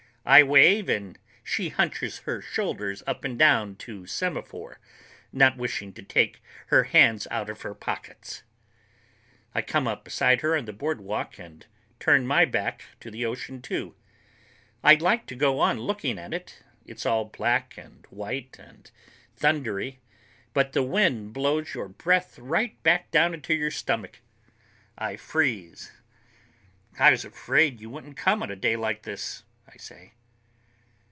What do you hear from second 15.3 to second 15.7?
go